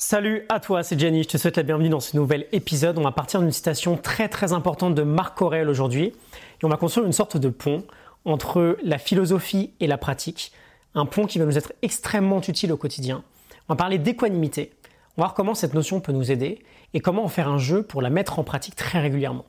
[0.00, 2.98] Salut à toi, c'est Jenny, je te souhaite la bienvenue dans ce nouvel épisode.
[2.98, 6.76] On va partir d'une citation très très importante de Marc Aurèle aujourd'hui et on va
[6.76, 7.82] construire une sorte de pont
[8.24, 10.52] entre la philosophie et la pratique,
[10.94, 13.24] un pont qui va nous être extrêmement utile au quotidien.
[13.68, 14.70] On va parler d'équanimité,
[15.16, 16.62] on va voir comment cette notion peut nous aider
[16.94, 19.46] et comment en faire un jeu pour la mettre en pratique très régulièrement.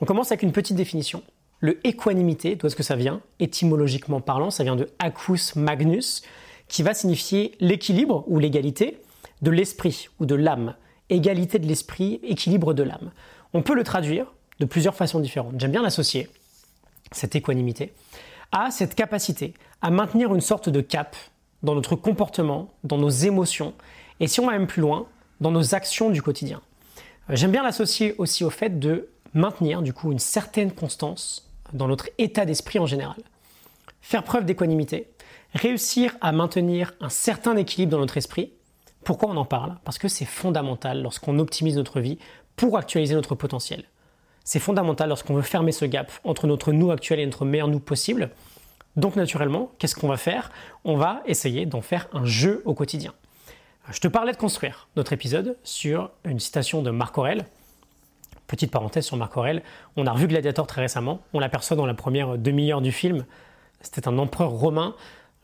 [0.00, 1.24] On commence avec une petite définition.
[1.58, 3.22] Le équanimité, d'où est-ce que ça vient?
[3.40, 6.22] Étymologiquement parlant, ça vient de acus magnus,
[6.68, 9.00] qui va signifier l'équilibre ou l'égalité
[9.44, 10.74] de l'esprit ou de l'âme.
[11.10, 13.12] Égalité de l'esprit, équilibre de l'âme.
[13.52, 14.26] On peut le traduire
[14.58, 15.60] de plusieurs façons différentes.
[15.60, 16.28] J'aime bien l'associer,
[17.12, 17.92] cette équanimité,
[18.50, 21.14] à cette capacité à maintenir une sorte de cap
[21.62, 23.74] dans notre comportement, dans nos émotions,
[24.18, 25.06] et si on va même plus loin,
[25.40, 26.62] dans nos actions du quotidien.
[27.28, 31.88] Euh, j'aime bien l'associer aussi au fait de maintenir du coup une certaine constance dans
[31.88, 33.16] notre état d'esprit en général.
[34.00, 35.08] Faire preuve d'équanimité,
[35.52, 38.52] réussir à maintenir un certain équilibre dans notre esprit,
[39.04, 39.76] pourquoi on en parle?
[39.84, 42.18] Parce que c'est fondamental lorsqu'on optimise notre vie
[42.56, 43.84] pour actualiser notre potentiel.
[44.44, 47.80] C'est fondamental lorsqu'on veut fermer ce gap entre notre nous actuel et notre meilleur nous
[47.80, 48.30] possible.
[48.96, 50.50] Donc naturellement, qu'est-ce qu'on va faire?
[50.84, 53.12] On va essayer d'en faire un jeu au quotidien.
[53.90, 57.44] Je te parlais de construire notre épisode sur une citation de Marc Aurèle.
[58.46, 59.62] Petite parenthèse sur Marc Aurèle,
[59.96, 63.24] on a revu Gladiator très récemment, on l'aperçoit dans la première demi-heure du film.
[63.80, 64.94] C'était un empereur romain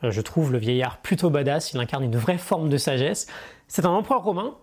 [0.02, 3.26] je trouve le vieillard plutôt badass, il incarne une vraie forme de sagesse.
[3.68, 4.54] C'est un empereur romain,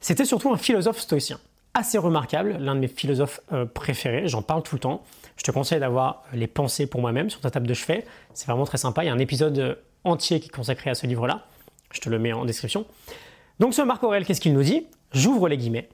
[0.00, 1.38] c'était surtout un philosophe stoïcien,
[1.74, 5.02] assez remarquable, l'un de mes philosophes euh, préférés, j'en parle tout le temps.
[5.36, 8.64] Je te conseille d'avoir les pensées pour moi-même sur ta table de chevet, c'est vraiment
[8.64, 11.46] très sympa, il y a un épisode euh, entier qui est consacré à ce livre-là,
[11.92, 12.86] je te le mets en description.
[13.60, 14.86] Donc ce Marc Aurèle, qu'est-ce qu'il nous dit?
[15.12, 15.88] J'ouvre les guillemets.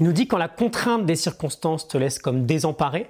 [0.00, 3.08] Il nous dit quand la contrainte des circonstances te laisse comme désemparé,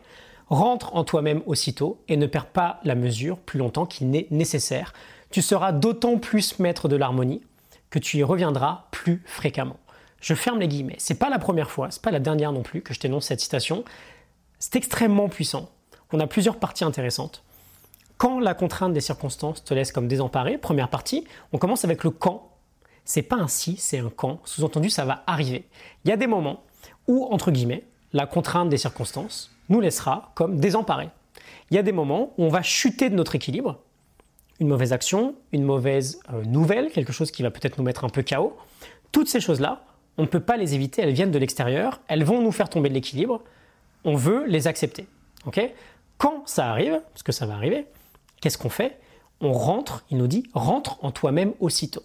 [0.53, 4.92] Rentre en toi-même aussitôt et ne perds pas la mesure plus longtemps qu'il n'est nécessaire.
[5.31, 7.41] Tu seras d'autant plus maître de l'harmonie
[7.89, 9.78] que tu y reviendras plus fréquemment.
[10.20, 10.97] Je ferme les guillemets.
[10.98, 13.41] C'est pas la première fois, c'est pas la dernière non plus que je t'énonce cette
[13.41, 13.83] citation.
[14.59, 15.70] C'est extrêmement puissant.
[16.12, 17.43] On a plusieurs parties intéressantes.
[18.19, 21.25] Quand la contrainte des circonstances te laisse comme désemparé, première partie,
[21.55, 22.50] on commence avec le quand.
[23.06, 24.38] C'est pas un si, c'est un quand.
[24.44, 25.65] Sous-entendu, ça va arriver.
[26.05, 26.62] Il y a des moments
[27.09, 31.09] où, entre guillemets, la contrainte des circonstances nous laissera comme désemparés.
[31.71, 33.81] Il y a des moments où on va chuter de notre équilibre,
[34.60, 38.09] une mauvaise action, une mauvaise euh, nouvelle, quelque chose qui va peut-être nous mettre un
[38.09, 38.56] peu chaos.
[39.11, 39.84] Toutes ces choses-là,
[40.19, 42.88] on ne peut pas les éviter, elles viennent de l'extérieur, elles vont nous faire tomber
[42.91, 43.43] de l'équilibre,
[44.05, 45.06] on veut les accepter.
[46.19, 47.87] Quand ça arrive, parce que ça va arriver,
[48.41, 49.00] qu'est-ce qu'on fait?
[49.41, 52.05] On rentre, il nous dit, rentre en toi-même aussitôt.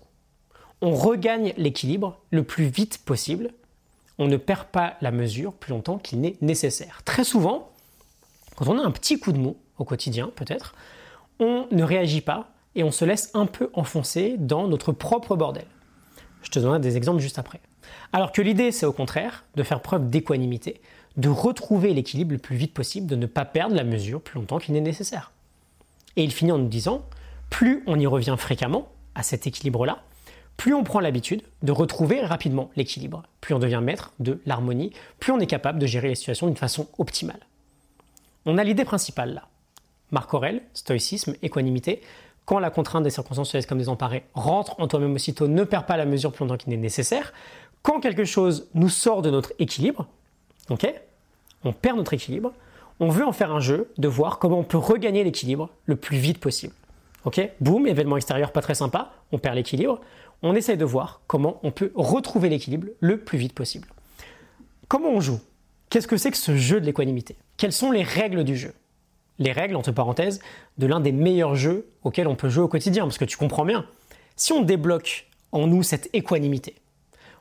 [0.82, 3.52] On regagne l'équilibre le plus vite possible
[4.20, 7.02] on ne perd pas la mesure plus longtemps qu'il n'est nécessaire.
[7.06, 7.72] Très souvent,
[8.56, 10.74] quand on a un petit coup de mou au quotidien, peut-être,
[11.40, 15.66] on ne réagit pas et on se laisse un peu enfoncer dans notre propre bordel.
[16.42, 17.60] Je te donnerai des exemples juste après.
[18.14, 20.82] Alors que l'idée, c'est au contraire de faire preuve d'équanimité,
[21.18, 24.60] de retrouver l'équilibre le plus vite possible, de ne pas perdre la mesure plus longtemps
[24.60, 25.32] qu'il n'est nécessaire.
[26.16, 27.04] Et il finit en nous disant,
[27.50, 30.04] plus on y revient fréquemment à cet équilibre-là,
[30.58, 35.32] plus on prend l'habitude de retrouver rapidement l'équilibre, plus on devient maître de l'harmonie, plus
[35.32, 37.40] on est capable de gérer les situations d'une façon optimale.
[38.46, 39.48] On a l'idée principale là.
[40.12, 42.02] Marc Aurèle, stoïcisme, équanimité,
[42.46, 45.86] quand la contrainte des circonstances se laisse comme désemparée, rentre en toi-même aussitôt, ne perds
[45.86, 47.34] pas la mesure plus longtemps qu'il n'est nécessaire.
[47.82, 50.08] Quand quelque chose nous sort de notre équilibre,
[50.70, 50.78] on
[51.74, 52.54] perd notre équilibre,
[53.02, 56.18] on veut en faire un jeu de voir comment on peut regagner l'équilibre le plus
[56.18, 56.74] vite possible.
[57.26, 60.00] Ok, boum, événement extérieur pas très sympa, on perd l'équilibre
[60.42, 63.88] on essaye de voir comment on peut retrouver l'équilibre le plus vite possible.
[64.88, 65.40] Comment on joue?
[65.90, 67.38] Qu'est-ce que c'est que ce jeu de l'équanimité?
[67.58, 68.74] Quelles sont les règles du jeu?
[69.40, 70.40] Les règles, entre parenthèses,
[70.78, 73.66] de l'un des meilleurs jeux auxquels on peut jouer au quotidien, parce que tu comprends
[73.66, 73.86] bien,
[74.36, 76.76] si on débloque en nous cette équanimité,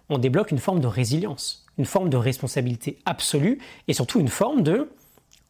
[0.08, 3.58] on débloque une forme de résilience, une forme de responsabilité absolue
[3.88, 4.90] et surtout une forme de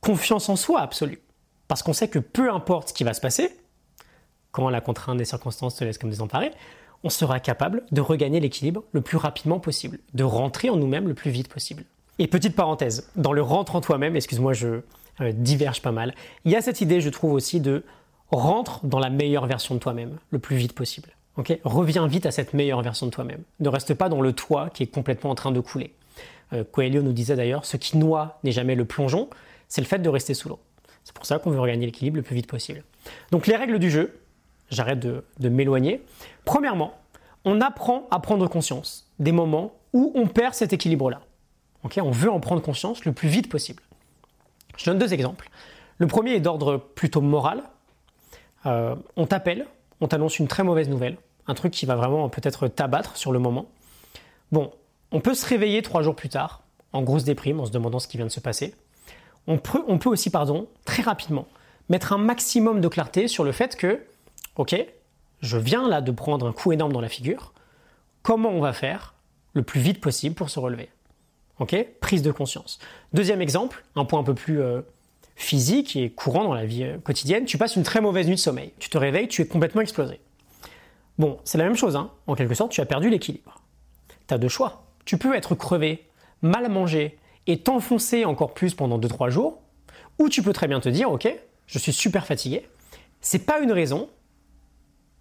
[0.01, 1.21] confiance en soi absolue.
[1.69, 3.57] Parce qu'on sait que peu importe ce qui va se passer,
[4.53, 6.53] quand la contrainte des circonstances te laisse comme désemparé,
[7.05, 11.15] on sera capable de regagner l'équilibre le plus rapidement possible, de rentrer en nous-mêmes le
[11.15, 11.85] plus vite possible.
[12.19, 14.81] Et petite parenthèse, dans le rentre en toi-même, excuse-moi, je
[15.21, 17.85] euh, diverge pas mal, il y a cette idée, je trouve aussi, de
[18.31, 21.11] rentre dans la meilleure version de toi-même le plus vite possible.
[21.37, 21.59] Ok?
[21.65, 23.43] Reviens vite à cette meilleure version de toi-même.
[23.61, 25.93] Ne reste pas dans le toit qui est complètement en train de couler.
[26.53, 29.29] Euh, Coelho nous disait d'ailleurs, ce qui noie n'est jamais le plongeon,
[29.69, 30.59] c'est le fait de rester sous l'eau.
[31.05, 32.83] C'est pour ça qu'on veut regagner l'équilibre le plus vite possible.
[33.31, 34.19] Donc les règles du jeu,
[34.71, 36.05] j'arrête de, m'éloigner.
[36.45, 36.95] Premièrement,
[37.45, 41.21] on apprend à prendre conscience des moments où on perd cet équilibre-là.
[41.83, 43.83] on veut en prendre conscience le plus vite possible.
[44.77, 45.49] Je donne deux exemples.
[45.99, 47.63] Le premier est d'ordre plutôt moral.
[48.67, 49.67] Euh, on t'appelle,
[50.01, 51.17] on t'annonce une très mauvaise nouvelle,
[51.47, 53.67] un truc qui va vraiment peut-être t'abattre sur le moment.
[54.53, 54.73] Bon,
[55.13, 56.63] on peut se réveiller trois jours plus tard,
[56.93, 58.75] en grosse déprime, en se demandant ce qui vient de se passer.
[59.47, 61.47] On peut aussi, pardon, très rapidement,
[61.89, 64.03] mettre un maximum de clarté sur le fait que,
[64.57, 64.75] ok,
[65.41, 67.53] je viens là de prendre un coup énorme dans la figure,
[68.23, 69.15] comment on va faire
[69.55, 70.91] le plus vite possible pour se relever?
[71.59, 72.79] Ok Prise de conscience.
[73.13, 74.83] Deuxième exemple, un point un peu plus euh,
[75.37, 78.41] physique et courant dans la vie euh, quotidienne, tu passes une très mauvaise nuit de
[78.41, 78.73] sommeil.
[78.79, 80.21] Tu te réveilles, tu es complètement explosé.
[81.19, 82.11] Bon, c'est la même chose, hein.
[82.27, 83.63] en quelque sorte, tu as perdu l'équilibre.
[84.29, 84.85] Tu as deux choix.
[85.07, 86.07] Tu peux être crevé,
[86.43, 89.63] mal mangé et t'enfoncer encore plus pendant 2-3 jours,
[90.19, 91.29] ou tu peux très bien te dire, ok,
[91.67, 92.69] je suis super fatigué,
[93.21, 94.09] c'est pas une raison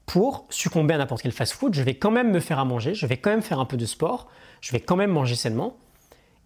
[0.05, 3.05] pour succomber à n'importe quel fast-food, je vais quand même me faire à manger, je
[3.05, 4.27] vais quand même faire un peu de sport,
[4.61, 5.77] je vais quand même manger sainement,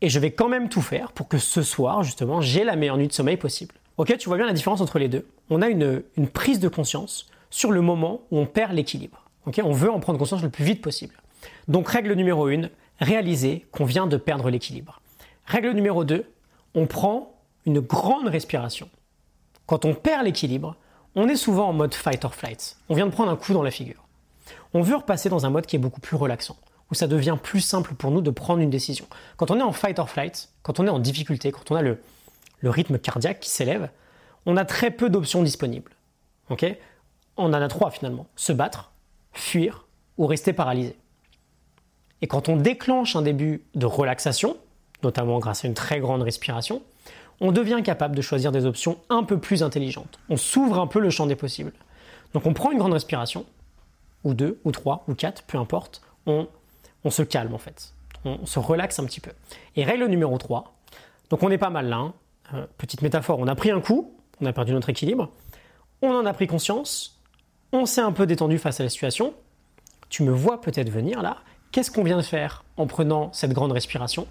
[0.01, 2.97] et je vais quand même tout faire pour que ce soir, justement, j'ai la meilleure
[2.97, 3.75] nuit de sommeil possible.
[3.97, 5.27] Ok, tu vois bien la différence entre les deux.
[5.49, 6.01] On a une,
[6.33, 9.25] prise de conscience sur le moment où on perd l'équilibre.
[9.45, 11.15] Ok, on veut en prendre conscience le plus vite possible.
[11.67, 12.69] Donc règle numéro 1,
[13.01, 15.01] réaliser qu'on vient de perdre l'équilibre.
[15.45, 16.23] Règle numéro 2,
[16.75, 17.35] on prend
[17.65, 18.89] une grande respiration.
[19.65, 20.77] Quand on perd l'équilibre,
[21.15, 22.77] on est souvent en mode fight or flight.
[22.89, 24.05] On vient de prendre un coup dans la figure.
[24.73, 26.57] On veut repasser dans un mode qui est beaucoup plus relaxant,
[26.91, 29.07] où ça devient plus simple pour nous de prendre une décision.
[29.37, 31.81] Quand on est en fight or flight, quand on est en difficulté, quand on a
[31.81, 31.99] le,
[32.63, 33.89] rythme cardiaque qui s'élève,
[34.45, 35.91] on a très peu d'options disponibles.
[36.49, 36.55] On
[37.37, 38.27] en a trois finalement.
[38.35, 38.91] Se battre,
[39.33, 40.97] fuir ou rester paralysé.
[42.21, 44.57] Et quand on déclenche un début de relaxation,
[45.03, 46.81] notamment grâce à une très grande respiration,
[47.41, 50.19] on devient capable de choisir des options un peu plus intelligentes.
[50.29, 51.73] On s'ouvre un peu le champ des possibles.
[52.33, 53.45] Donc on prend une grande respiration,
[54.23, 56.47] ou deux, ou trois, ou quatre, peu importe, on,
[57.09, 57.93] se calme en fait.
[58.25, 59.31] On, se relaxe un petit peu.
[59.75, 60.75] Et règle numéro 3,
[61.29, 62.13] donc on est pas mal là, hein.
[62.53, 65.31] euh, petite métaphore, on a pris un coup, on a perdu notre équilibre,
[66.01, 67.21] on en a pris conscience,
[67.71, 69.33] on s'est un peu détendu face à la situation,
[70.09, 71.37] tu me vois peut-être venir là,
[71.71, 74.27] qu'est-ce qu'on vient de faire en prenant cette grande respiration?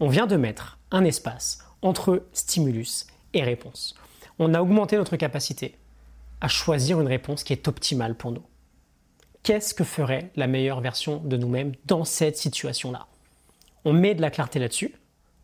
[0.00, 3.94] On vient de mettre un espace entre stimulus et réponse.
[4.38, 5.76] On a augmenté notre capacité
[6.40, 8.42] à choisir une réponse qui est optimale pour nous.
[9.42, 13.06] Qu'est-ce que ferait la meilleure version de nous-mêmes dans cette situation-là?
[13.84, 14.94] On met de la clarté là-dessus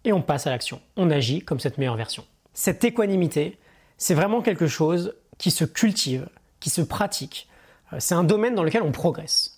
[0.05, 0.81] et on passe à l'action.
[0.97, 2.25] On agit comme cette meilleure version.
[2.53, 3.59] Cette équanimité,
[3.97, 6.29] c'est vraiment quelque chose qui se cultive,
[6.61, 7.49] qui se pratique.
[7.93, 9.56] Euh, c'est un domaine dans lequel on progresse.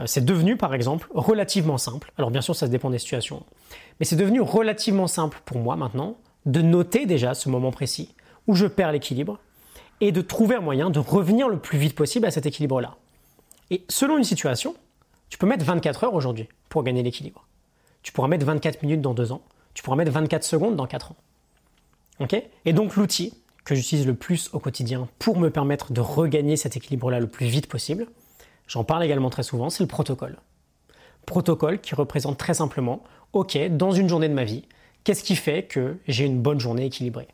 [0.00, 2.12] Euh, c'est devenu, par exemple, relativement simple.
[2.18, 3.44] Alors bien sûr, ça dépend des situations.
[3.98, 6.16] Mais c'est devenu relativement simple pour moi maintenant
[6.46, 8.14] de noter déjà ce moment précis
[8.46, 9.38] où je perds l'équilibre
[10.00, 12.96] et de trouver un moyen de revenir le plus vite possible à cet équilibre-là.
[13.70, 14.74] Et selon une situation,
[15.28, 17.46] tu peux mettre 24 heures aujourd'hui pour gagner l'équilibre.
[18.02, 19.42] Tu pourras mettre 24 minutes dans 2 ans.
[19.74, 21.16] Tu pourras mettre 24 secondes dans 4 ans.
[22.18, 22.42] Ok?
[22.64, 26.76] Et donc l'outil que j'utilise le plus au quotidien pour me permettre de regagner cet
[26.76, 28.06] équilibre-là le plus vite possible,
[28.70, 30.38] j'en parle également très souvent, c'est le protocole.
[31.26, 33.02] Protocole qui représente très simplement
[33.32, 34.64] ok, dans une journée de ma vie,
[35.04, 37.28] qu'est-ce qui fait que j'ai une bonne journée équilibrée?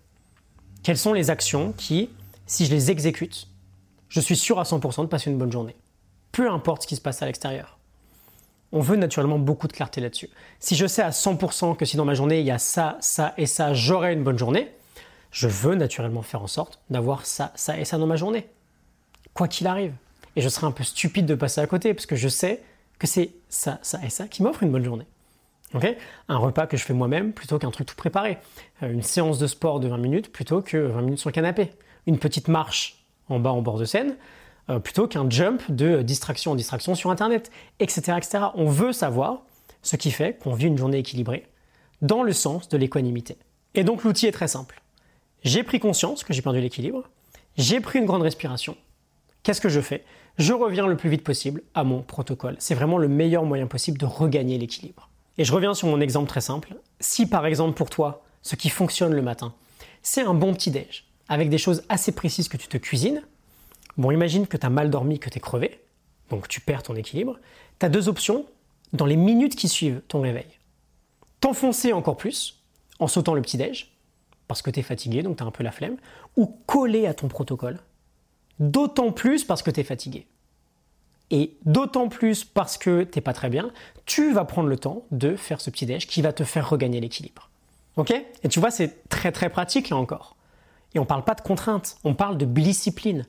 [0.82, 2.10] Quelles sont les actions qui,
[2.46, 3.48] si je les exécute,
[4.08, 5.76] je suis sûr à 100% de passer une bonne journée?
[6.32, 7.78] Peu importe ce qui se passe à l'extérieur.
[8.72, 10.30] On veut naturellement beaucoup de clarté là-dessus.
[10.58, 13.34] Si je sais à 100% que si dans ma journée il y a ça, ça
[13.36, 14.72] et ça, j'aurai une bonne journée,
[15.30, 18.48] je veux naturellement faire en sorte d'avoir ça, ça et ça dans ma journée.
[19.34, 19.92] Quoi qu'il arrive.
[20.36, 22.62] Et je serais un peu stupide de passer à côté parce que je sais
[22.98, 25.06] que c'est ça, ça et ça qui m'offre une bonne journée
[26.28, 28.38] un repas que je fais moi-même plutôt qu'un truc tout préparé.
[28.82, 31.70] Euh, une séance de sport de 20 minutes plutôt que 20 minutes sur le canapé.
[32.06, 34.16] Une petite marche en bas en bord de scène
[34.70, 37.50] euh, plutôt qu'un jump de distraction en distraction sur Internet,
[37.80, 38.38] etc., etc.
[38.54, 39.42] On veut savoir
[39.82, 41.46] ce qui fait qu'on vit une journée équilibrée
[42.02, 43.36] dans le sens de l'équanimité.
[43.74, 44.82] Et donc l'outil est très simple.
[45.42, 47.04] J'ai pris conscience que j'ai perdu l'équilibre,
[47.56, 48.76] j'ai pris une grande respiration.
[49.46, 50.02] Qu'est-ce que je fais?
[50.38, 52.56] Je reviens le plus vite possible à mon protocole.
[52.58, 55.08] C'est vraiment le meilleur moyen possible de regagner l'équilibre.
[55.38, 56.74] Et je reviens sur mon exemple très simple.
[56.98, 59.54] Si par exemple pour toi, ce qui fonctionne le matin,
[60.02, 63.22] c'est un bon petit déj, avec des choses assez précises que tu te cuisines,
[63.96, 65.80] bon imagine que tu as mal dormi, que tu es crevé,
[66.28, 67.38] donc tu perds ton équilibre,
[67.78, 68.46] tu as deux options
[68.94, 70.58] dans les minutes qui suivent ton réveil.
[71.38, 72.64] T'enfoncer encore plus
[72.98, 73.92] en sautant le petit déj,
[74.48, 75.98] parce que tu es fatigué, donc tu as un peu la flemme,
[76.34, 77.78] ou coller à ton protocole,
[78.58, 80.26] d'autant plus parce que tu es fatigué
[81.30, 83.70] et d'autant plus parce que t'es pas très bien,
[84.04, 87.00] tu vas prendre le temps de faire ce petit déj qui va te faire regagner
[87.00, 87.50] l'équilibre.
[87.96, 88.12] Ok?
[88.42, 90.36] Et tu vois, c'est très très pratique là encore.
[90.94, 93.26] Et on parle pas de contrainte, on parle de discipline.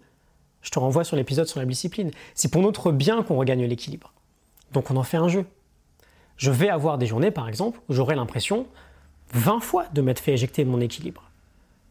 [0.62, 2.12] Je te renvoie sur l'épisode sur la discipline.
[2.36, 4.14] C'est pour notre bien qu'on regagne l'équilibre.
[4.74, 5.46] Donc on en fait un jeu.
[6.36, 8.68] Je vais avoir des journées, par exemple, où j'aurai l'impression
[9.34, 11.24] 20 fois de m'être fait éjecter de mon équilibre.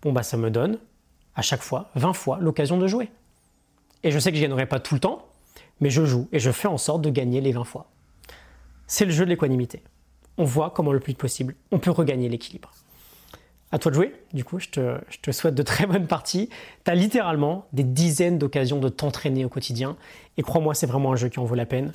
[0.03, 0.79] Bon, bah ça me donne,
[1.35, 3.11] à chaque fois, 20 fois l'occasion de jouer.
[4.07, 5.27] Et je sais que je gagnerai pas tout le temps,
[5.81, 7.91] mais je joue et je fais en sorte de gagner les 20 fois.
[8.87, 9.83] c'est le jeu de l'équanimité.
[10.39, 12.71] On voit comment le plus possible, on peut regagner l'équilibre.
[13.73, 16.51] À toi de jouer, du coup, je te, souhaite de très bonnes parties.
[16.85, 19.97] Tu as littéralement des dizaines d'occasions de t'entraîner au quotidien.
[20.37, 21.91] Et crois-moi, c'est vraiment un jeu qui en vaut la peine.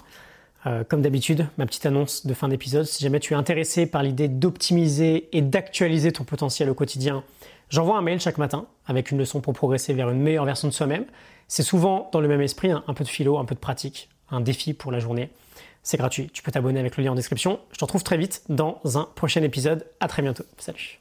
[0.66, 4.04] Euh, comme d'habitude, ma petite annonce de fin d'épisode, si jamais tu es intéressé par
[4.04, 7.24] l'idée d'optimiser et d'actualiser ton potentiel au quotidien,
[7.72, 10.74] j'envoie un mail chaque matin avec une leçon pour progresser vers une meilleure version de
[10.74, 11.06] soi-même.
[11.48, 14.10] C'est souvent dans le même esprit, hein, un peu de philo, un peu de pratique,
[14.30, 15.32] un défi pour la journée.
[15.84, 17.60] C'est gratuit, tu peux t'abonner avec le lien en description.
[17.72, 19.88] Je te retrouve très vite dans un prochain épisode.
[20.00, 20.44] À très bientôt.
[20.60, 21.01] Salut.